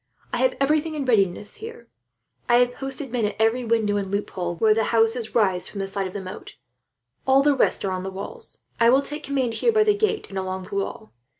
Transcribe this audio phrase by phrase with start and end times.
[0.33, 1.87] "I have everything in readiness, here.
[2.49, 5.85] I have posted men at every window and loophole, where the house rises from the
[5.87, 6.55] side of the moat.
[7.27, 8.57] All the rest are on the walls.
[8.79, 11.13] I will take command here by the gate and along the wall.